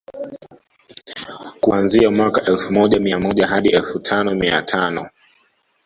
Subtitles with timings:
[1.59, 5.09] kuanzia mwaka elfu moja mia moja hadi elfu moja mia tano